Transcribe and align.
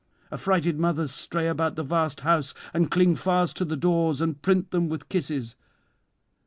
Affrighted 0.31 0.79
mothers 0.79 1.11
stray 1.11 1.47
about 1.47 1.75
the 1.75 1.83
vast 1.83 2.21
house, 2.21 2.55
and 2.73 2.89
cling 2.89 3.13
fast 3.15 3.55
to 3.57 3.65
the 3.65 3.77
doors 3.77 4.19
and 4.19 4.41
print 4.41 4.71
them 4.71 4.89
with 4.89 5.09
kisses. 5.09 5.55